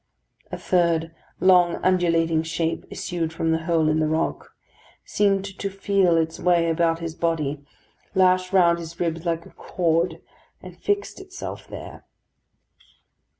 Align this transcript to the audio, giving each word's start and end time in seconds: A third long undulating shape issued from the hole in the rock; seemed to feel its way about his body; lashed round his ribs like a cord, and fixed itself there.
A 0.51 0.57
third 0.57 1.13
long 1.39 1.75
undulating 1.83 2.41
shape 2.41 2.85
issued 2.89 3.31
from 3.31 3.51
the 3.51 3.65
hole 3.65 3.87
in 3.87 3.99
the 3.99 4.07
rock; 4.07 4.55
seemed 5.05 5.45
to 5.45 5.69
feel 5.69 6.17
its 6.17 6.39
way 6.39 6.71
about 6.71 6.97
his 7.01 7.13
body; 7.13 7.63
lashed 8.15 8.51
round 8.51 8.79
his 8.79 8.99
ribs 8.99 9.25
like 9.27 9.45
a 9.45 9.51
cord, 9.51 10.19
and 10.59 10.75
fixed 10.75 11.19
itself 11.21 11.67
there. 11.67 12.05